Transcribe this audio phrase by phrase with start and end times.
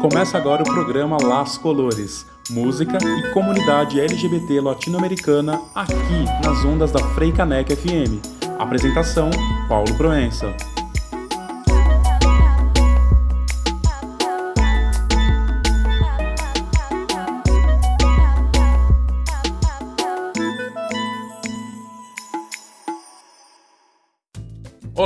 [0.00, 7.00] Começa agora o programa Las Colores, música e comunidade LGBT latino-americana aqui nas ondas da
[7.14, 8.22] Freicanec FM.
[8.60, 9.28] Apresentação:
[9.68, 10.54] Paulo Proença.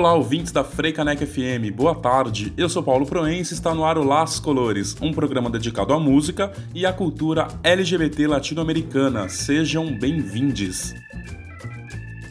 [0.02, 2.52] Olá, ouvintes da Freicanec FM, boa tarde.
[2.56, 6.00] Eu sou Paulo Proença e está no ar o Las Colores, um programa dedicado à
[6.00, 9.28] música e à cultura LGBT latino-americana.
[9.28, 10.92] Sejam bem-vindos.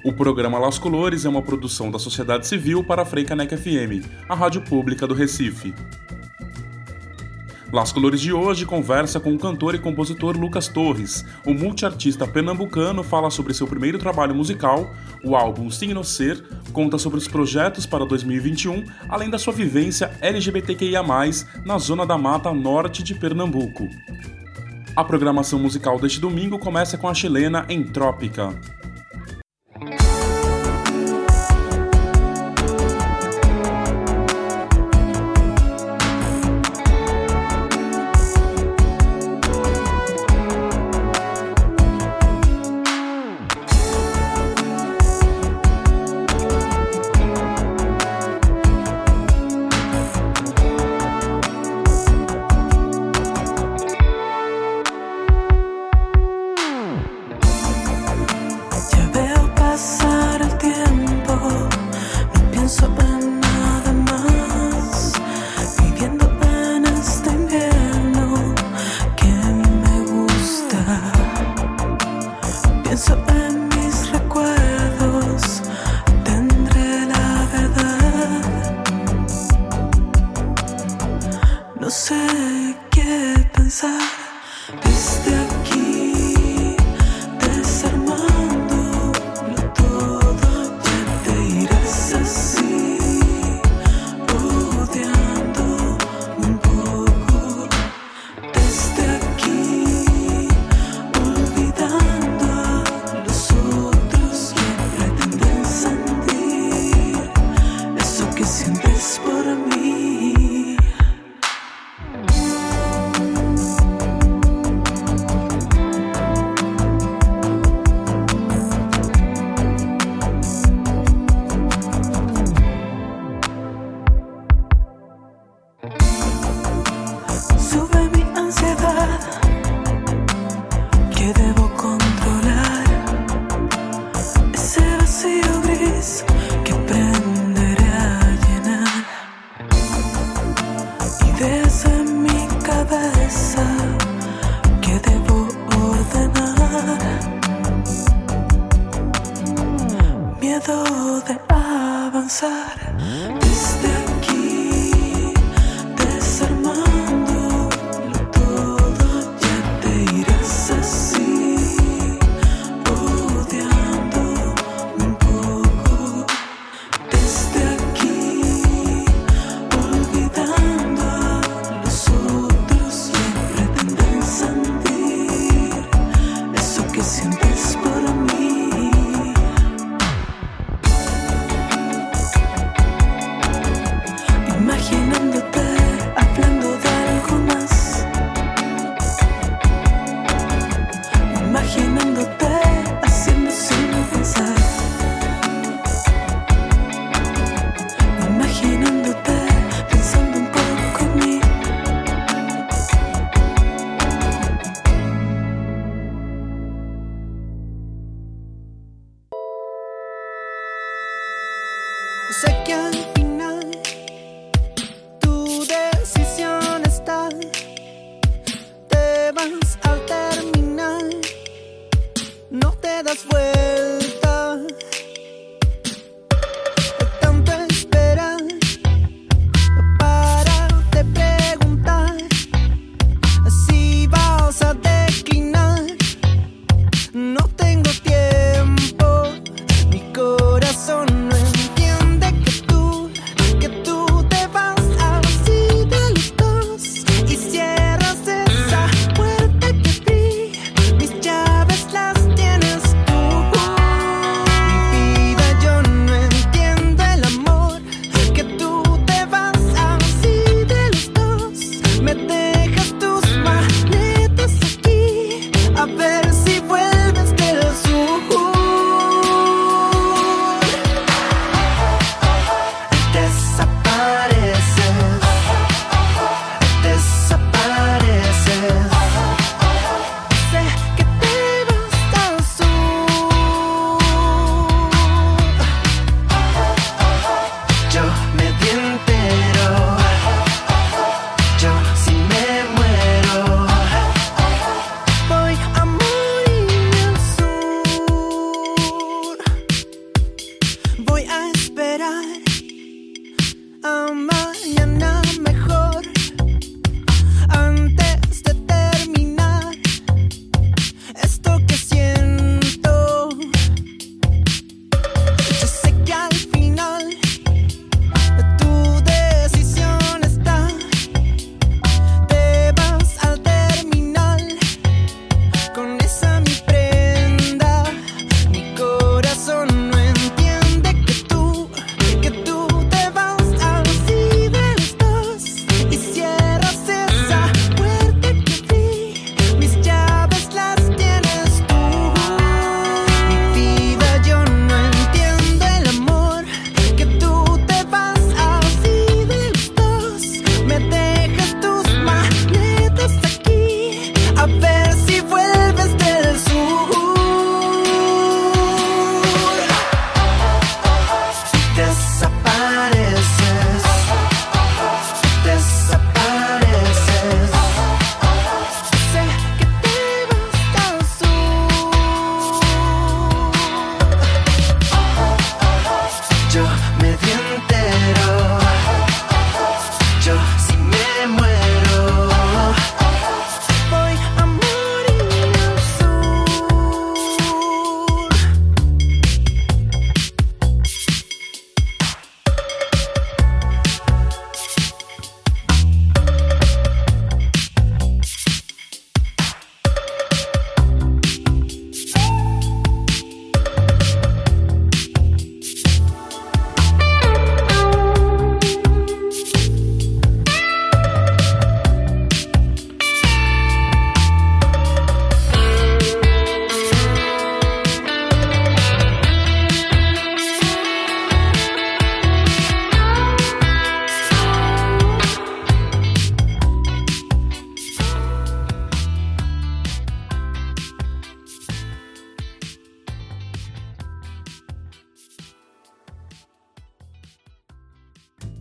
[0.03, 4.35] O programa Las Colores é uma produção da sociedade civil para a Freicanec FM, a
[4.35, 5.73] rádio pública do Recife.
[7.71, 11.23] Las Colores de hoje conversa com o cantor e compositor Lucas Torres.
[11.45, 17.17] O multiartista pernambucano fala sobre seu primeiro trabalho musical, o álbum Signo Ser, conta sobre
[17.17, 21.01] os projetos para 2021, além da sua vivência LGBTQIA+,
[21.63, 23.87] na zona da mata norte de Pernambuco.
[24.93, 28.53] A programação musical deste domingo começa com a chilena Entrópica.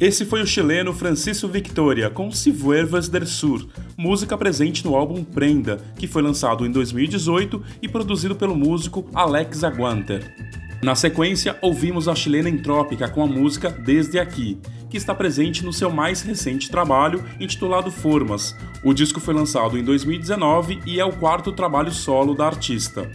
[0.01, 3.69] Esse foi o chileno Francisco Victoria com Si del Sur,
[3.99, 9.63] música presente no álbum Prenda, que foi lançado em 2018 e produzido pelo músico Alex
[9.63, 10.35] Aguanter.
[10.83, 14.59] Na sequência, ouvimos a chilena Entrópica com a música Desde Aqui,
[14.89, 18.57] que está presente no seu mais recente trabalho, intitulado Formas.
[18.83, 23.11] O disco foi lançado em 2019 e é o quarto trabalho solo da artista.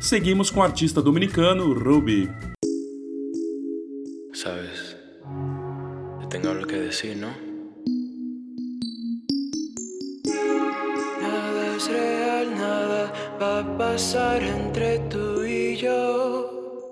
[0.00, 2.30] Seguimos com o artista dominicano Ruby.
[4.32, 4.83] Sabes.
[6.34, 7.28] Tengo algo que decir, ¿no?
[11.22, 16.90] Nada es real, nada va a pasar entre tú y yo.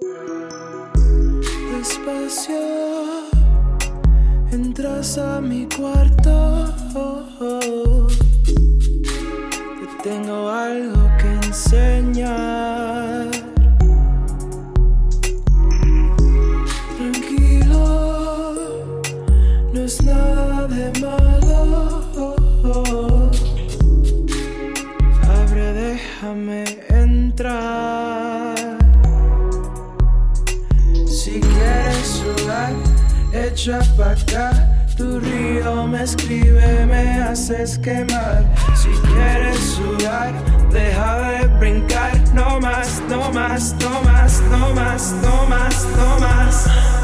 [1.76, 2.62] Despacio,
[4.52, 6.72] entras a mi cuarto.
[9.80, 12.51] Te tengo algo que enseñar.
[33.52, 34.50] Echa pa' acá.
[34.96, 38.44] Tu río me escribe, me haces quemar.
[38.74, 40.32] Si quieres sudar,
[40.70, 42.12] deja de brincar.
[42.34, 47.01] No más, no más, no más, no más, no más, no más.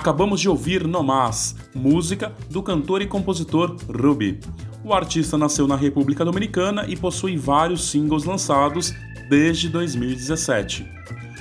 [0.00, 4.40] Acabamos de ouvir Nomás, música do cantor e compositor Ruby.
[4.82, 8.94] O artista nasceu na República Dominicana e possui vários singles lançados
[9.28, 10.90] desde 2017.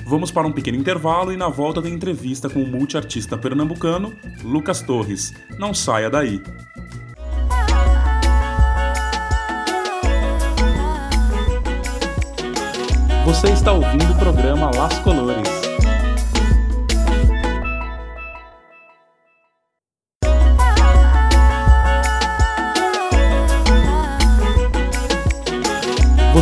[0.06, 4.14] Vamos para um pequeno intervalo e na volta tem entrevista com o multiartista pernambucano
[4.44, 5.34] Lucas Torres.
[5.58, 6.44] Não saia daí.
[13.24, 15.59] Você está ouvindo o programa Las Colores.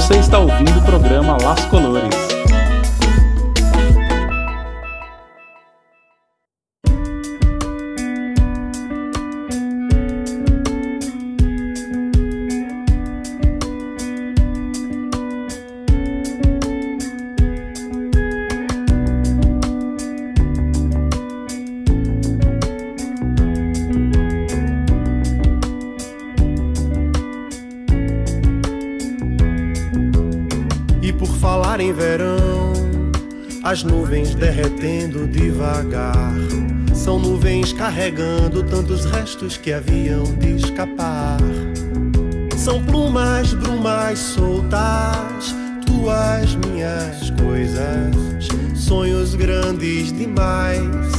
[0.07, 0.66] Você está ouvindo
[34.07, 36.33] nuvens derretendo devagar.
[36.93, 41.37] São nuvens carregando tantos restos que haviam de escapar.
[42.55, 45.53] São plumas, brumas soltas,
[45.85, 48.15] tuas minhas coisas.
[48.75, 51.11] Sonhos grandes demais,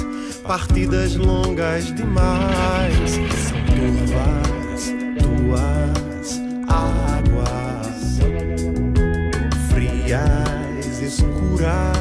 [0.43, 3.11] partidas longas demais.
[3.11, 8.19] São turvas, tuas águas,
[9.69, 11.98] frias, escuras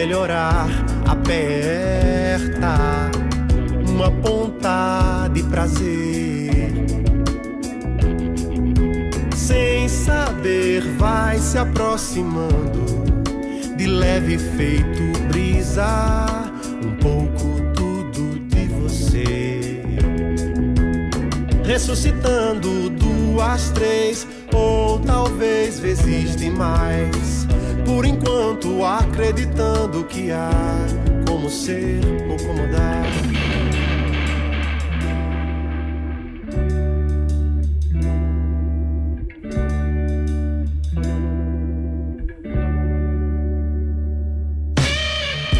[0.00, 0.66] melhorar.
[1.06, 2.74] Aperta
[3.86, 6.72] uma ponta de prazer.
[9.36, 12.86] Sem saber, vai se aproximando
[13.76, 16.26] de leve feito brisa.
[16.82, 19.82] Um pouco tudo de você.
[21.62, 27.29] Ressuscitando duas, três ou talvez vezes demais
[27.90, 30.48] por enquanto acreditando que há
[31.26, 33.10] como ser ou como dar.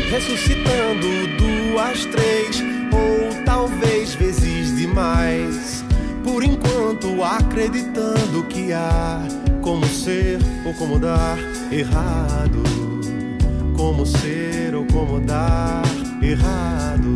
[0.09, 5.85] Ressuscitando duas, três ou talvez vezes demais.
[6.23, 9.21] Por enquanto acreditando que há
[9.61, 11.39] como ser ou como dar
[11.71, 12.63] errado.
[13.77, 15.83] Como ser ou como dar
[16.23, 17.15] errado.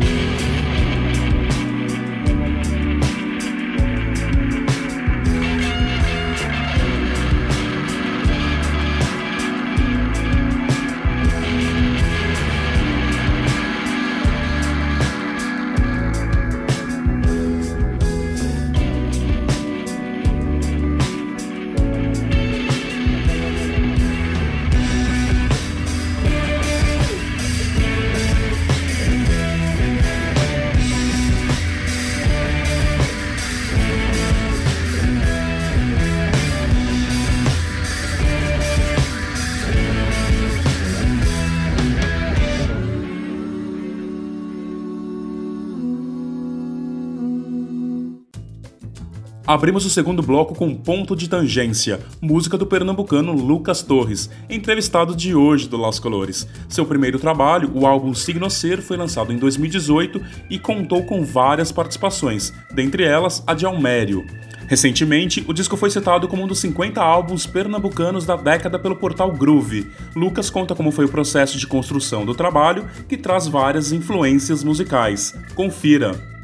[49.47, 55.35] Abrimos o segundo bloco com Ponto de Tangência, música do pernambucano Lucas Torres, entrevistado de
[55.35, 56.47] hoje do Las Colores.
[56.67, 61.71] Seu primeiro trabalho, o álbum Signo Ser, foi lançado em 2018 e contou com várias
[61.71, 64.25] participações, dentre elas a de Almério.
[64.67, 69.31] Recentemente, o disco foi citado como um dos 50 álbuns pernambucanos da década pelo portal
[69.31, 69.91] Groove.
[70.15, 75.35] Lucas conta como foi o processo de construção do trabalho, que traz várias influências musicais.
[75.53, 76.34] Confira!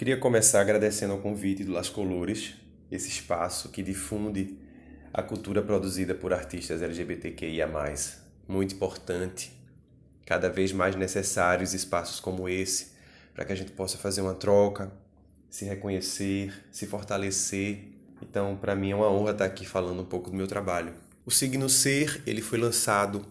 [0.00, 2.54] Queria começar agradecendo ao convite do Las Colores,
[2.90, 4.56] esse espaço que difunde
[5.12, 7.68] a cultura produzida por artistas LGBTQIA+.
[8.48, 9.52] Muito importante,
[10.24, 12.92] cada vez mais necessários espaços como esse,
[13.34, 14.90] para que a gente possa fazer uma troca,
[15.50, 17.84] se reconhecer, se fortalecer.
[18.22, 20.94] Então, para mim é uma honra estar aqui falando um pouco do meu trabalho.
[21.26, 23.26] O Signo Ser, ele foi lançado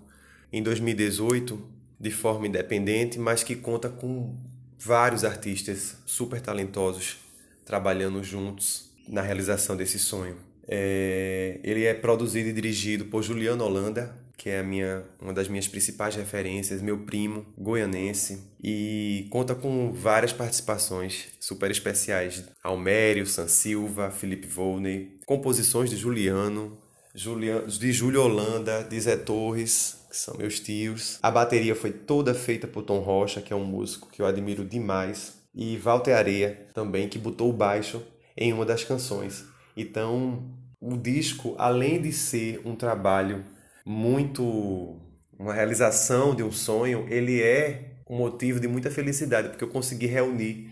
[0.54, 1.68] em 2018
[2.00, 4.38] de forma independente, mas que conta com
[4.80, 7.18] vários artistas super talentosos
[7.66, 10.38] trabalhando juntos na realização desse sonho.
[10.68, 15.48] É, ele é produzido e dirigido por Juliano Holanda, que é a minha, uma das
[15.48, 22.46] minhas principais referências, meu primo, goianense, e conta com várias participações super especiais.
[22.64, 26.78] Almério, San Silva, Felipe Volney, composições de Juliano,
[27.14, 31.20] Juliano de Júlio Holanda, de Zé Torres, que são meus tios.
[31.22, 34.64] A bateria foi toda feita por Tom Rocha, que é um músico que eu admiro
[34.64, 38.02] demais, e Walter Areia também, que botou o baixo
[38.38, 39.46] em uma das canções.
[39.76, 43.44] Então, o disco, além de ser um trabalho
[43.86, 45.00] muito
[45.38, 50.06] uma realização de um sonho, ele é um motivo de muita felicidade, porque eu consegui
[50.06, 50.70] reunir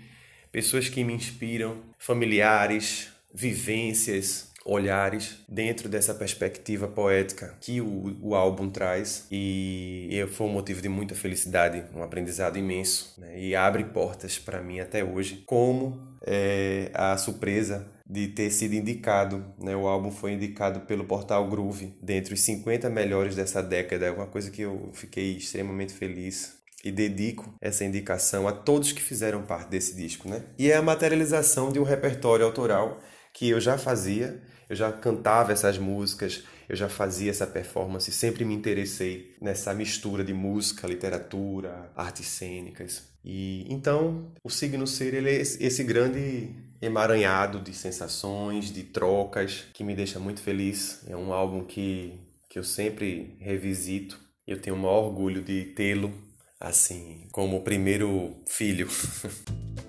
[0.51, 8.69] pessoas que me inspiram, familiares, vivências, olhares dentro dessa perspectiva poética que o, o álbum
[8.69, 13.39] traz e foi um motivo de muita felicidade, um aprendizado imenso né?
[13.39, 19.43] e abre portas para mim até hoje, como é, a surpresa de ter sido indicado,
[19.59, 19.75] né?
[19.75, 24.27] O álbum foi indicado pelo portal Groove dentre os 50 melhores dessa década, é uma
[24.27, 29.69] coisa que eu fiquei extremamente feliz e dedico essa indicação a todos que fizeram parte
[29.69, 30.43] desse disco, né?
[30.57, 33.01] E é a materialização de um repertório autoral
[33.33, 38.43] que eu já fazia eu já cantava essas músicas, eu já fazia essa performance, sempre
[38.43, 43.03] me interessei nessa mistura de música, literatura, artes cênicas.
[43.23, 46.49] E então, o signo ser ele é esse grande
[46.81, 51.03] emaranhado de sensações, de trocas, que me deixa muito feliz.
[51.07, 54.19] É um álbum que, que eu sempre revisito.
[54.45, 56.13] Eu tenho o maior orgulho de tê-lo
[56.59, 58.87] assim, como primeiro filho.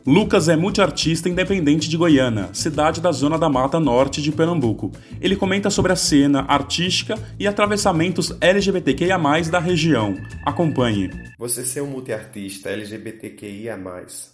[0.06, 4.90] Lucas é multiartista independente de Goiânia, cidade da zona da Mata Norte de Pernambuco.
[5.20, 9.18] Ele comenta sobre a cena artística e atravessamentos LGBTQIA+,
[9.50, 10.14] da região.
[10.46, 11.10] Acompanhe.
[11.38, 13.78] Você ser um multiartista LGBTQIA+,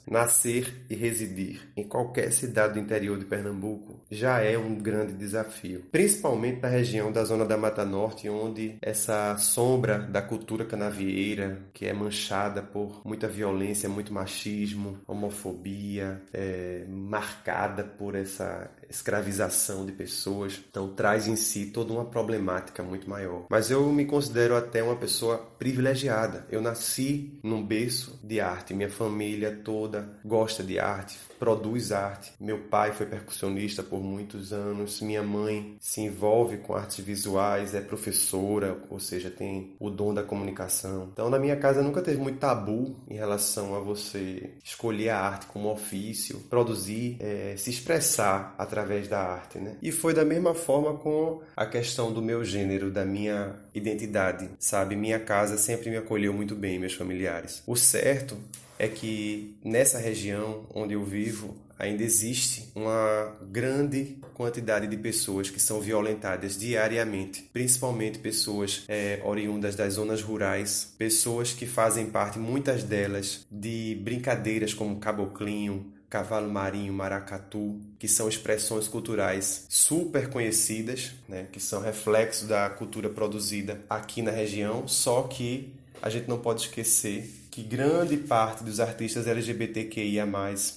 [0.09, 5.83] nascer e residir em qualquer cidade do interior de Pernambuco já é um grande desafio.
[5.90, 11.85] Principalmente na região da zona da Mata Norte, onde essa sombra da cultura canavieira, que
[11.85, 12.24] é manchada
[12.63, 20.61] por muita violência, muito machismo, homofobia, é, marcada por essa escravização de pessoas.
[20.70, 23.47] Então traz em si toda uma problemática muito maior.
[23.49, 26.47] Mas eu me considero até uma pessoa privilegiada.
[26.51, 28.75] Eu nasci num berço de arte.
[28.75, 32.33] Minha família toda gosta de arte, produz arte.
[32.40, 35.01] Meu pai foi percussionista por muitos anos.
[35.01, 40.23] Minha mãe se envolve com artes visuais, é professora, ou seja, tem o dom da
[40.23, 41.09] comunicação.
[41.12, 45.47] Então na minha casa nunca teve muito tabu em relação a você escolher a arte
[45.47, 48.74] como ofício, produzir, é, se expressar através
[49.09, 49.77] da arte, né?
[49.83, 54.97] E foi da mesma forma com a questão do meu gênero, da minha identidade, sabe?
[54.97, 57.63] Minha casa sempre me acolheu muito bem, meus familiares.
[57.67, 58.37] O certo
[58.79, 65.61] é que nessa região onde eu vivo ainda existe uma grande quantidade de pessoas que
[65.61, 72.85] são violentadas diariamente, principalmente pessoas é, oriundas das zonas rurais, pessoas que fazem parte, muitas
[72.85, 81.48] delas, de brincadeiras como caboclinho, cavalo marinho, maracatu, que são expressões culturais super conhecidas, né,
[81.50, 86.61] que são reflexo da cultura produzida aqui na região, só que a gente não pode
[86.62, 90.24] esquecer que grande parte dos artistas LGBTQIA+,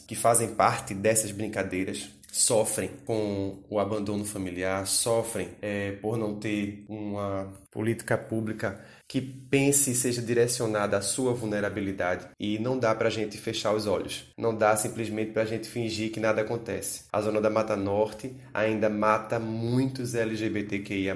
[0.08, 6.84] que fazem parte dessas brincadeiras, sofrem com o abandono familiar, sofrem é, por não ter
[6.89, 12.28] uma política pública que pense e seja direcionada à sua vulnerabilidade.
[12.39, 14.26] E não dá para a gente fechar os olhos.
[14.38, 17.06] Não dá simplesmente para a gente fingir que nada acontece.
[17.12, 21.15] A zona da Mata Norte ainda mata muitos LGBTQIA+.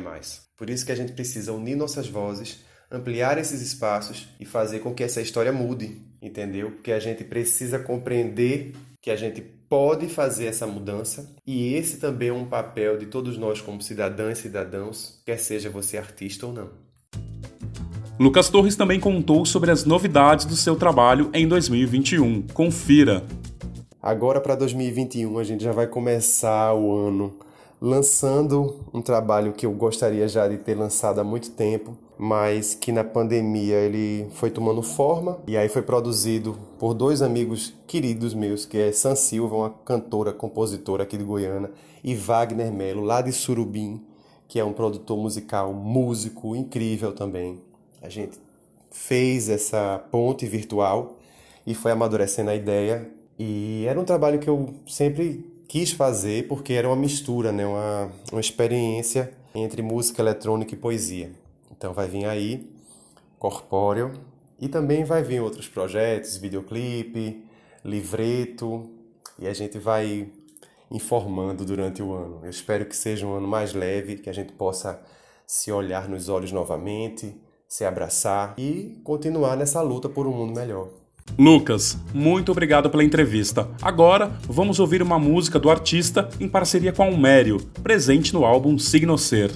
[0.55, 2.59] Por isso que a gente precisa unir nossas vozes
[2.91, 6.71] ampliar esses espaços e fazer com que essa história mude, entendeu?
[6.71, 12.27] Porque a gente precisa compreender que a gente pode fazer essa mudança e esse também
[12.27, 16.53] é um papel de todos nós como cidadãs e cidadãos, quer seja você artista ou
[16.53, 16.90] não.
[18.21, 22.43] Lucas Torres também contou sobre as novidades do seu trabalho em 2021.
[22.53, 23.25] Confira.
[23.99, 27.33] Agora para 2021 a gente já vai começar o ano
[27.81, 32.91] lançando um trabalho que eu gostaria já de ter lançado há muito tempo, mas que
[32.91, 38.67] na pandemia ele foi tomando forma e aí foi produzido por dois amigos queridos meus,
[38.67, 41.71] que é San Silva, uma cantora, compositora aqui de Goiânia,
[42.03, 43.99] e Wagner Melo, lá de Surubim,
[44.47, 47.70] que é um produtor musical, músico incrível também.
[48.01, 48.37] A gente
[48.91, 51.17] fez essa ponte virtual
[51.65, 56.73] e foi amadurecendo a ideia e era um trabalho que eu sempre quis fazer porque
[56.73, 57.65] era uma mistura, né?
[57.65, 61.31] uma, uma experiência entre música eletrônica e poesia.
[61.71, 62.69] Então vai vir aí
[63.39, 64.13] Corpóreo
[64.59, 67.43] e também vai vir outros projetos, videoclipe,
[67.83, 68.89] livreto
[69.39, 70.29] e a gente vai
[70.91, 72.41] informando durante o ano.
[72.43, 75.01] Eu espero que seja um ano mais leve, que a gente possa
[75.47, 77.35] se olhar nos olhos novamente,
[77.71, 80.89] se abraçar e continuar nessa luta por um mundo melhor.
[81.39, 83.65] Lucas, muito obrigado pela entrevista.
[83.81, 89.17] Agora, vamos ouvir uma música do artista em parceria com Almério, presente no álbum Signo
[89.17, 89.51] Ser.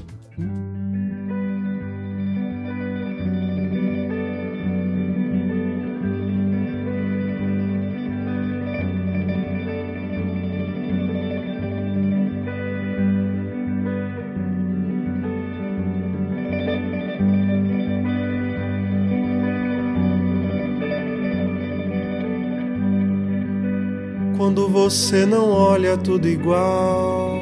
[24.45, 27.41] Quando você não olha tudo igual.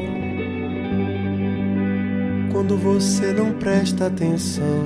[2.49, 4.85] Quando você não presta atenção.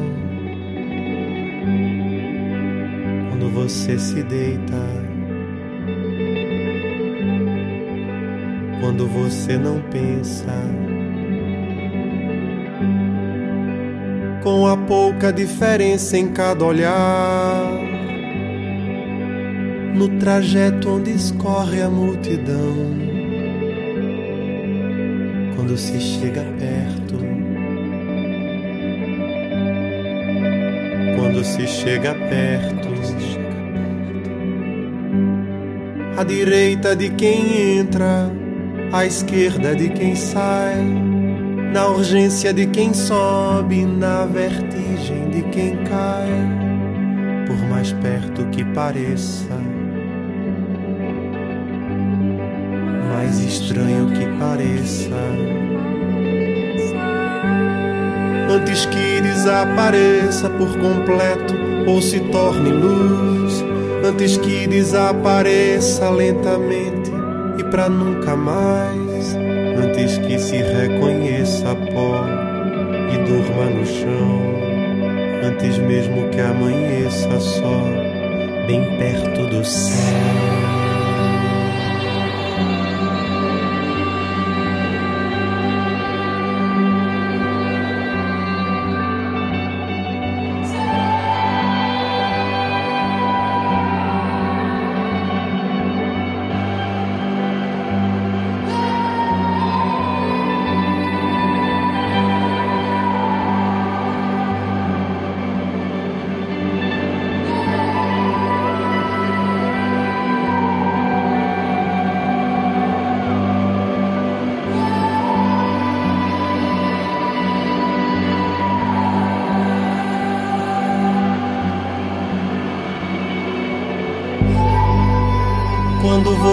[3.29, 4.83] Quando você se deita.
[8.81, 10.59] Quando você não pensa.
[14.41, 17.76] Com a pouca diferença em cada olhar
[19.97, 22.75] no trajeto onde escorre a multidão.
[25.55, 27.17] Quando se chega perto,
[31.15, 32.87] quando se chega perto,
[36.15, 38.31] à direita de quem entra,
[38.91, 40.75] à esquerda de quem sai,
[41.73, 46.29] na urgência de quem sobe, na vertigem de quem cai,
[47.47, 49.66] por mais perto que pareça
[54.37, 55.09] estranho que pareça.
[58.49, 61.53] Antes que desapareça por completo
[61.87, 63.63] ou se torne luz,
[64.03, 67.11] antes que desapareça lentamente
[67.57, 69.35] e para nunca mais,
[69.77, 72.25] antes que se reconheça pó
[73.13, 74.41] e durma no chão,
[75.43, 77.83] antes mesmo que amanheça só,
[78.65, 80.56] bem perto do céu.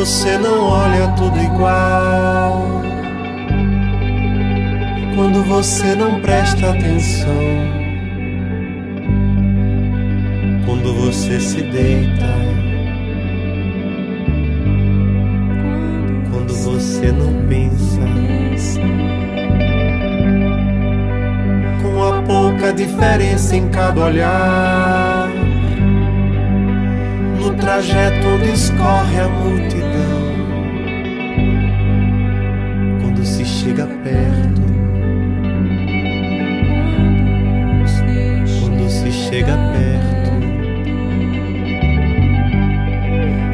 [0.04, 2.82] Você não olha tudo igual.
[5.16, 7.32] Quando você não presta atenção.
[10.66, 12.34] Quando você se deita.
[16.30, 18.00] Quando você não pensa.
[21.80, 25.30] Com a pouca diferença em cada olhar
[27.40, 29.83] no trajeto onde escorre a multidão.
[33.64, 34.62] Chega perto,
[38.60, 40.30] quando se chega perto,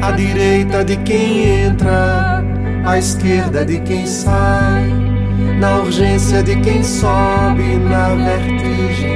[0.05, 2.43] à direita de quem entra,
[2.85, 4.89] à esquerda de quem sai,
[5.61, 9.10] na urgência de quem sobe, na vertigem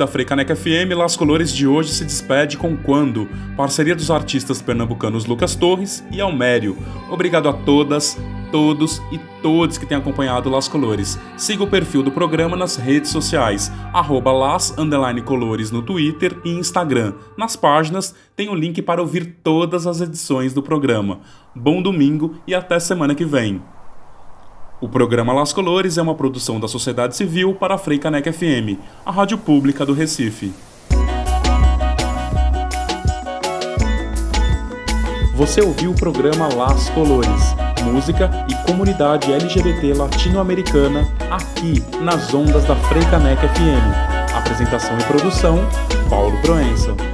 [0.00, 5.26] da Freicaneca FM, Las Colores de hoje se despede com Quando, parceria dos artistas pernambucanos
[5.26, 6.74] Lucas Torres e Almério.
[7.10, 8.18] Obrigado a todas,
[8.50, 11.18] todos e todos que têm acompanhado Las Colores.
[11.36, 14.74] Siga o perfil do programa nas redes sociais, arroba Las
[15.26, 17.12] Colores no Twitter e Instagram.
[17.36, 21.20] Nas páginas tem o link para ouvir todas as edições do programa.
[21.54, 23.60] Bom domingo e até semana que vem.
[24.80, 29.10] O programa Las Colores é uma produção da sociedade civil para a Freicanec FM, a
[29.10, 30.54] rádio pública do Recife.
[35.34, 42.74] Você ouviu o programa Las Colores, música e comunidade LGBT latino-americana aqui nas ondas da
[42.74, 44.34] Freicanec FM.
[44.34, 45.58] Apresentação e produção,
[46.08, 47.09] Paulo Proença.